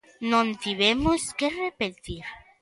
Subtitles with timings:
[0.31, 2.25] Non tivemos que repetir.